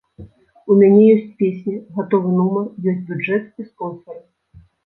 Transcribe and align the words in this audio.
У 0.71 0.77
мяне 0.79 1.03
ёсць 1.15 1.27
песня, 1.43 1.75
гатовы 1.97 2.29
нумар, 2.39 2.65
ёсць 2.93 3.07
бюджэт 3.11 3.43
і 3.65 3.71
спонсары. 3.71 4.21